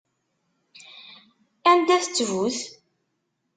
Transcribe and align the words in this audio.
Anda-t 1.69 2.05
ttbut? 2.07 2.59